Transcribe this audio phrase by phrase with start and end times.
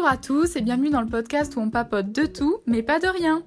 [0.00, 3.00] Bonjour à tous et bienvenue dans le podcast où on papote de tout, mais pas
[3.00, 3.44] de rien.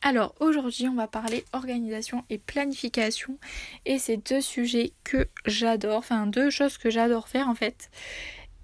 [0.00, 3.38] Alors aujourd'hui on va parler organisation et planification
[3.84, 7.90] et c'est deux sujets que j'adore, enfin deux choses que j'adore faire en fait.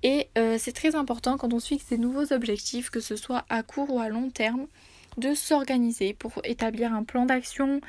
[0.02, 3.44] Et euh, c'est très important quand on se fixe des nouveaux objectifs, que ce soit
[3.50, 4.66] à court ou à long terme,
[5.18, 7.82] de s'organiser pour établir un plan d'action,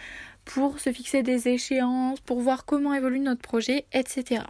[0.43, 4.41] pour se fixer des échéances, pour voir comment évolue notre projet, etc.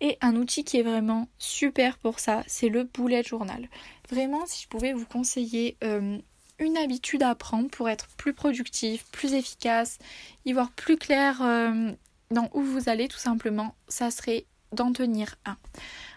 [0.00, 3.68] Et un outil qui est vraiment super pour ça, c'est le bullet journal.
[4.10, 6.18] Vraiment, si je pouvais vous conseiller euh,
[6.58, 9.98] une habitude à prendre pour être plus productif, plus efficace,
[10.44, 11.92] y voir plus clair euh,
[12.30, 15.56] dans où vous allez tout simplement, ça serait d'en tenir un.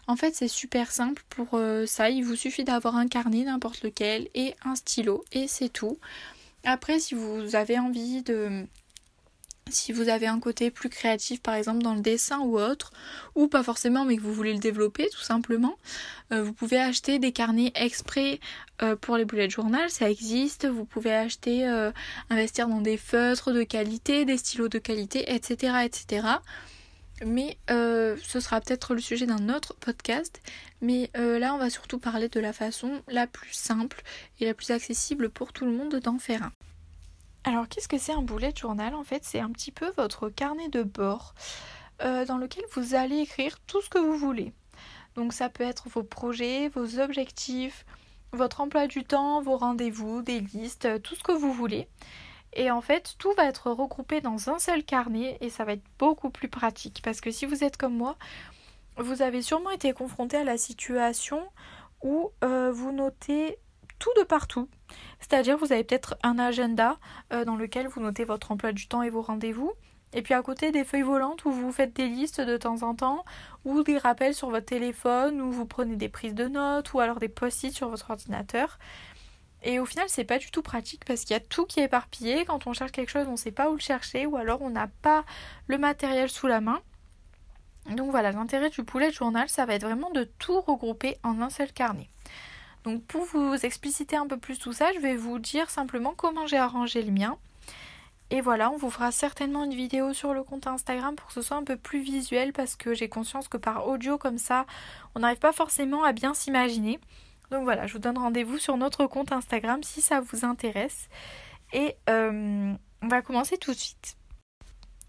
[0.08, 2.10] En fait, c'est super simple pour euh, ça.
[2.10, 6.00] Il vous suffit d'avoir un carnet, n'importe lequel, et un stylo, et c'est tout.
[6.64, 8.66] Après, si vous avez envie de
[9.72, 12.92] si vous avez un côté plus créatif par exemple dans le dessin ou autre,
[13.36, 15.78] ou pas forcément mais que vous voulez le développer tout simplement,
[16.32, 18.40] euh, vous pouvez acheter des carnets exprès
[18.82, 21.92] euh, pour les bullet journal, ça existe, vous pouvez acheter, euh,
[22.30, 25.74] investir dans des feutres de qualité, des stylos de qualité, etc.
[25.84, 26.28] etc.
[27.26, 30.40] Mais ce sera peut-être le sujet d'un autre podcast.
[30.82, 34.02] Mais là, on va surtout parler de la façon la plus simple
[34.40, 36.54] et la plus accessible pour tout le monde d'en faire un.
[37.44, 39.24] Alors qu'est-ce que c'est un bullet journal En fait?
[39.24, 41.34] C'est un petit peu votre carnet de bord
[42.02, 44.54] euh, dans lequel vous allez écrire tout ce que vous voulez.
[45.16, 47.86] Donc ça peut être vos projets, vos objectifs,
[48.32, 51.88] votre emploi du temps, vos rendez-vous, des listes, euh, tout ce que vous voulez.
[52.54, 55.84] Et en fait, tout va être regroupé dans un seul carnet et ça va être
[55.98, 57.02] beaucoup plus pratique.
[57.04, 58.18] Parce que si vous êtes comme moi,
[58.98, 61.48] vous avez sûrement été confronté à la situation
[62.02, 63.58] où euh, vous notez
[64.00, 64.68] tout de partout.
[65.20, 66.98] C'est-à-dire vous avez peut-être un agenda
[67.34, 69.74] euh, dans lequel vous notez votre emploi du temps et vos rendez-vous.
[70.14, 72.96] Et puis à côté des feuilles volantes où vous faites des listes de temps en
[72.96, 73.24] temps,
[73.64, 77.20] ou des rappels sur votre téléphone, où vous prenez des prises de notes, ou alors
[77.20, 78.80] des post-it sur votre ordinateur.
[79.62, 81.84] Et au final, c'est pas du tout pratique parce qu'il y a tout qui est
[81.84, 82.46] éparpillé.
[82.46, 84.88] Quand on cherche quelque chose, on sait pas où le chercher, ou alors on n'a
[84.88, 85.26] pas
[85.68, 86.82] le matériel sous la main.
[87.96, 91.50] Donc voilà, l'intérêt du poulet journal, ça va être vraiment de tout regrouper en un
[91.50, 92.10] seul carnet.
[92.84, 96.48] Donc pour vous expliciter un peu plus tout ça, je vais vous dire simplement comment
[96.48, 97.38] j'ai arrangé le mien.
[98.32, 101.42] Et voilà, on vous fera certainement une vidéo sur le compte Instagram pour que ce
[101.42, 104.66] soit un peu plus visuel parce que j'ai conscience que par audio comme ça,
[105.16, 107.00] on n'arrive pas forcément à bien s'imaginer.
[107.50, 111.10] Donc voilà, je vous donne rendez-vous sur notre compte Instagram si ça vous intéresse.
[111.74, 114.19] Et euh, on va commencer tout de suite.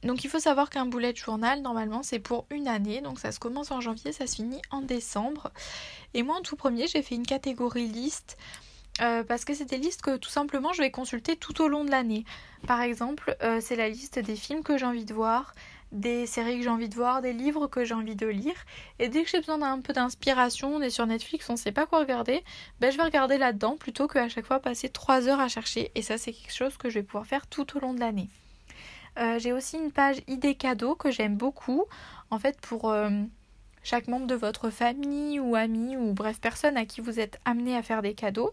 [0.03, 3.01] Donc il faut savoir qu'un bullet journal, normalement, c'est pour une année.
[3.01, 5.51] Donc ça se commence en janvier, ça se finit en décembre.
[6.15, 8.37] Et moi, en tout premier, j'ai fait une catégorie liste.
[9.01, 11.85] Euh, parce que c'est des listes que tout simplement je vais consulter tout au long
[11.85, 12.25] de l'année.
[12.67, 15.55] Par exemple, euh, c'est la liste des films que j'ai envie de voir,
[15.93, 18.55] des séries que j'ai envie de voir, des livres que j'ai envie de lire.
[18.99, 21.73] Et dès que j'ai besoin d'un peu d'inspiration, on est sur Netflix, on ne sait
[21.73, 22.45] pas quoi regarder,
[22.81, 25.91] ben je vais regarder là-dedans plutôt qu'à chaque fois passer 3 heures à chercher.
[25.95, 28.29] Et ça, c'est quelque chose que je vais pouvoir faire tout au long de l'année.
[29.19, 31.85] Euh, j'ai aussi une page idées cadeaux que j'aime beaucoup.
[32.31, 33.11] En fait, pour euh,
[33.83, 37.77] chaque membre de votre famille ou ami ou bref personne à qui vous êtes amené
[37.77, 38.53] à faire des cadeaux,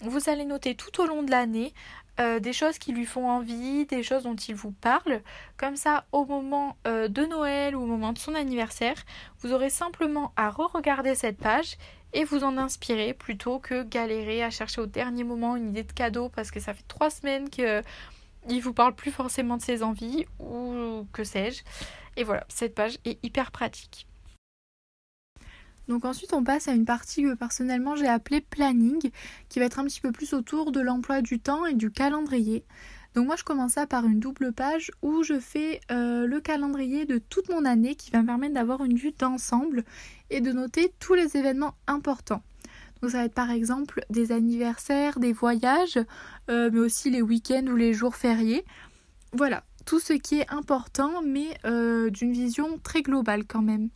[0.00, 1.74] vous allez noter tout au long de l'année
[2.20, 5.22] euh, des choses qui lui font envie, des choses dont il vous parle.
[5.56, 8.96] Comme ça, au moment de Noël ou au moment de son anniversaire,
[9.40, 11.76] vous aurez simplement à re-regarder cette page
[12.12, 15.92] et vous en inspirer plutôt que galérer à chercher au dernier moment une idée de
[15.92, 17.82] cadeau parce que ça fait trois semaines que
[18.48, 21.62] il vous parle plus forcément de ses envies ou que sais-je.
[22.16, 24.06] Et voilà, cette page est hyper pratique.
[25.88, 29.10] Donc ensuite on passe à une partie que personnellement j'ai appelée planning,
[29.48, 32.64] qui va être un petit peu plus autour de l'emploi du temps et du calendrier.
[33.14, 37.06] Donc moi je commence ça par une double page où je fais euh, le calendrier
[37.06, 39.84] de toute mon année qui va me permettre d'avoir une vue d'ensemble
[40.28, 42.42] et de noter tous les événements importants.
[43.00, 45.98] Donc ça va être par exemple des anniversaires, des voyages,
[46.50, 48.64] euh, mais aussi les week-ends ou les jours fériés.
[49.32, 53.90] Voilà, tout ce qui est important, mais euh, d'une vision très globale quand même.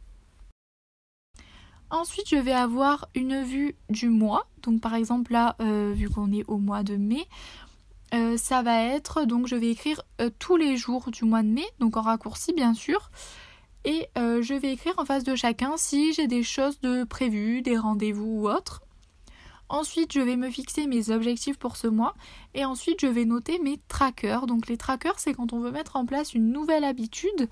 [1.90, 4.46] Ensuite, je vais avoir une vue du mois.
[4.62, 7.26] Donc par exemple là, euh, vu qu'on est au mois de mai,
[8.36, 10.02] ça va être, donc je vais écrire
[10.38, 13.10] tous les jours du mois de mai, donc en raccourci bien sûr.
[13.86, 17.78] Et je vais écrire en face de chacun si j'ai des choses de prévues, des
[17.78, 18.81] rendez-vous ou autres.
[19.68, 22.14] Ensuite, je vais me fixer mes objectifs pour ce mois
[22.54, 24.46] et ensuite je vais noter mes trackers.
[24.46, 27.48] Donc les trackers, c'est quand on veut mettre en place une nouvelle habitude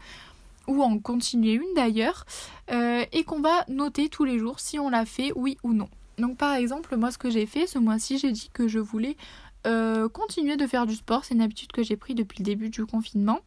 [0.66, 2.26] ou en continuer une d'ailleurs
[2.70, 5.88] euh, et qu'on va noter tous les jours si on l'a fait oui ou non.
[6.18, 9.16] Donc par exemple, moi ce que j'ai fait ce mois-ci, j'ai dit que je voulais
[9.66, 11.24] euh, continuer de faire du sport.
[11.24, 13.40] C'est une habitude que j'ai pris depuis le début du confinement.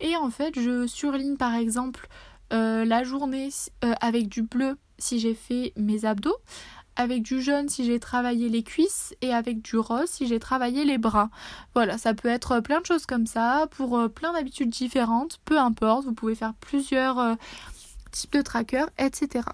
[0.00, 2.06] Et en fait, je surligne par exemple
[2.52, 3.48] euh, la journée
[4.00, 6.36] avec du bleu si j'ai fait mes abdos,
[6.98, 10.84] avec du jaune si j'ai travaillé les cuisses et avec du rose si j'ai travaillé
[10.84, 11.30] les bras.
[11.74, 15.58] Voilà, ça peut être plein de choses comme ça pour euh, plein d'habitudes différentes, peu
[15.58, 17.34] importe, vous pouvez faire plusieurs euh,
[18.10, 19.44] types de trackers, etc.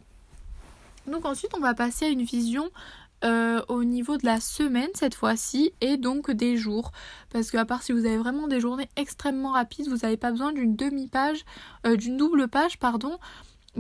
[1.07, 2.71] Donc ensuite on va passer à une vision
[3.25, 6.93] euh, au niveau de la semaine cette fois-ci et donc des jours.
[7.31, 10.55] Parce qu'à part si vous avez vraiment des journées extrêmement rapides, vous n'avez pas besoin
[10.55, 11.45] d'une demi-page,
[11.85, 13.19] d'une double page, pardon,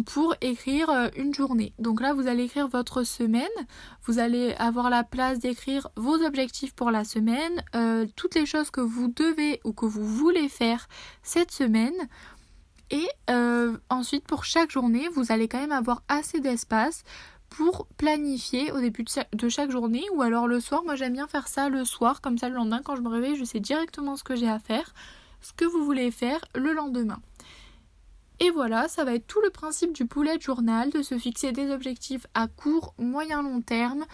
[0.02, 1.72] pour écrire euh, une journée.
[1.78, 3.48] Donc là, vous allez écrire votre semaine.
[4.04, 8.70] Vous allez avoir la place d'écrire vos objectifs pour la semaine, euh, toutes les choses
[8.70, 10.88] que vous devez ou que vous voulez faire
[11.22, 11.94] cette semaine.
[12.90, 17.02] Et euh, ensuite, pour chaque journée, vous allez quand même avoir assez d'espace
[17.48, 20.82] pour planifier au début de chaque journée ou alors le soir.
[20.84, 23.36] Moi, j'aime bien faire ça le soir, comme ça le lendemain, quand je me réveille,
[23.36, 24.92] je sais directement ce que j'ai à faire,
[25.40, 27.20] ce que vous voulez faire le lendemain.
[28.44, 31.70] Et voilà, ça va être tout le principe du poulet journal, de se fixer des
[31.70, 34.04] objectifs à court, moyen, long terme,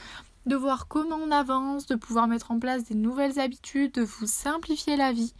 [0.47, 4.29] de voir comment on avance, de pouvoir mettre en place des nouvelles habitudes, de vous
[4.29, 5.35] simplifier la vie.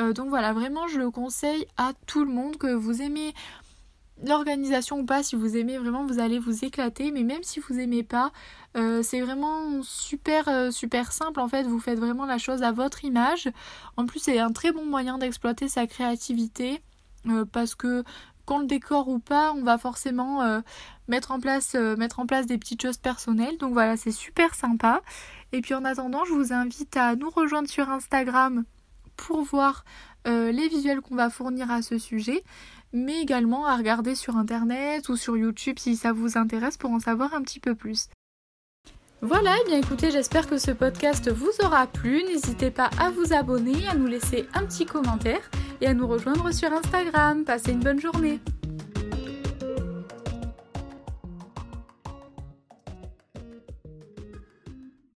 [0.00, 3.34] Euh, donc voilà, vraiment je le conseille à tout le monde, que vous aimez
[4.26, 7.78] l'organisation ou pas, si vous aimez vraiment vous allez vous éclater, mais même si vous
[7.78, 8.32] aimez pas,
[8.76, 12.72] euh, c'est vraiment super euh, super simple en fait, vous faites vraiment la chose à
[12.72, 13.48] votre image.
[13.96, 16.82] En plus c'est un très bon moyen d'exploiter sa créativité.
[17.28, 18.04] Euh, parce que
[18.46, 20.60] qu'on le décore ou pas, on va forcément euh,
[21.08, 23.56] mettre, en place, euh, mettre en place des petites choses personnelles.
[23.56, 25.00] Donc voilà, c'est super sympa.
[25.52, 28.64] Et puis en attendant, je vous invite à nous rejoindre sur Instagram
[29.16, 29.84] pour voir
[30.26, 32.44] les visuels qu'on va fournir à ce sujet,
[32.94, 36.98] mais également à regarder sur Internet ou sur YouTube si ça vous intéresse pour en
[36.98, 38.08] savoir un petit peu plus.
[39.20, 42.22] Voilà, et eh bien écoutez, j'espère que ce podcast vous aura plu.
[42.24, 45.50] N'hésitez pas à vous abonner, à nous laisser un petit commentaire
[45.84, 47.44] et à nous rejoindre sur Instagram.
[47.44, 48.40] Passez une bonne journée